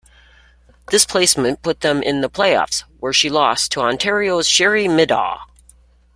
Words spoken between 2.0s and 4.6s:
in the playoffs, where she lost to Ontario's